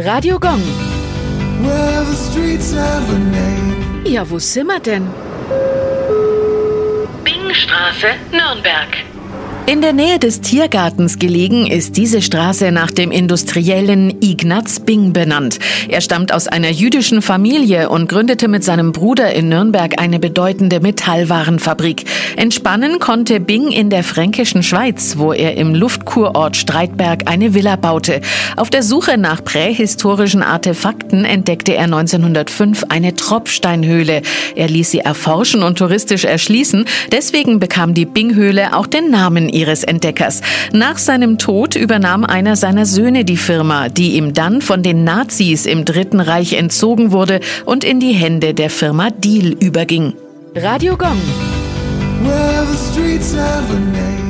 Radio 0.00 0.38
Gong. 0.38 0.62
Well, 1.60 2.04
the 2.04 2.14
streets 2.14 2.72
have 2.72 3.12
a 3.12 3.18
name. 3.18 4.04
Ja, 4.06 4.30
wo 4.30 4.38
sind 4.38 4.68
wir 4.68 4.78
denn? 4.78 5.08
Bingstraße, 7.24 8.06
Nürnberg. 8.30 9.08
In 9.68 9.82
der 9.82 9.92
Nähe 9.92 10.18
des 10.18 10.40
Tiergartens 10.40 11.18
gelegen 11.18 11.66
ist 11.66 11.98
diese 11.98 12.22
Straße 12.22 12.72
nach 12.72 12.90
dem 12.90 13.10
Industriellen 13.10 14.16
Ignaz 14.22 14.80
Bing 14.80 15.12
benannt. 15.12 15.58
Er 15.88 16.00
stammt 16.00 16.32
aus 16.32 16.48
einer 16.48 16.70
jüdischen 16.70 17.20
Familie 17.20 17.90
und 17.90 18.08
gründete 18.08 18.48
mit 18.48 18.64
seinem 18.64 18.92
Bruder 18.92 19.34
in 19.34 19.50
Nürnberg 19.50 20.00
eine 20.00 20.20
bedeutende 20.20 20.80
Metallwarenfabrik. 20.80 22.06
Entspannen 22.38 23.00
konnte 23.00 23.40
Bing 23.40 23.72
in 23.72 23.90
der 23.90 24.04
fränkischen 24.04 24.62
Schweiz, 24.62 25.14
wo 25.18 25.32
er 25.32 25.56
im 25.56 25.74
Luftkurort 25.74 26.56
Streitberg 26.56 27.28
eine 27.28 27.52
Villa 27.52 27.74
baute. 27.74 28.20
Auf 28.54 28.70
der 28.70 28.84
Suche 28.84 29.18
nach 29.18 29.42
prähistorischen 29.42 30.44
Artefakten 30.44 31.24
entdeckte 31.24 31.74
er 31.74 31.84
1905 31.84 32.84
eine 32.90 33.16
Tropfsteinhöhle. 33.16 34.22
Er 34.54 34.68
ließ 34.68 34.92
sie 34.92 35.00
erforschen 35.00 35.64
und 35.64 35.78
touristisch 35.78 36.24
erschließen. 36.24 36.84
Deswegen 37.10 37.58
bekam 37.58 37.92
die 37.92 38.06
Bing-Höhle 38.06 38.76
auch 38.76 38.86
den 38.86 39.10
Namen 39.10 39.48
ihres 39.48 39.82
Entdeckers. 39.82 40.40
Nach 40.72 40.96
seinem 40.96 41.38
Tod 41.38 41.74
übernahm 41.74 42.22
einer 42.22 42.54
seiner 42.54 42.86
Söhne 42.86 43.24
die 43.24 43.36
Firma, 43.36 43.88
die 43.88 44.12
ihm 44.12 44.32
dann 44.32 44.62
von 44.62 44.84
den 44.84 45.02
Nazis 45.02 45.66
im 45.66 45.84
Dritten 45.84 46.20
Reich 46.20 46.52
entzogen 46.52 47.10
wurde 47.10 47.40
und 47.64 47.82
in 47.82 47.98
die 47.98 48.12
Hände 48.12 48.54
der 48.54 48.70
Firma 48.70 49.10
Deal 49.10 49.56
überging. 49.58 50.12
Radio 50.54 50.96
Gong. 50.96 51.18
Well, 52.20 52.66
the 52.66 52.76
streets 52.76 53.32
have 53.32 53.70
a 53.70 53.78
name. 53.78 54.27